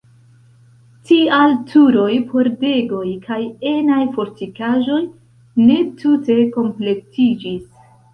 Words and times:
Tial 1.07 1.51
turoj, 1.73 2.15
pordegoj 2.31 3.03
kaj 3.27 3.37
enaj 3.71 3.99
fortikaĵoj 4.15 4.97
ne 5.67 5.77
tute 6.01 6.39
kompletiĝis. 6.57 7.69